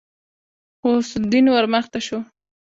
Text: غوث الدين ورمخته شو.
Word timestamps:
غوث 0.81 1.09
الدين 1.21 1.45
ورمخته 1.49 1.99
شو. 2.05 2.19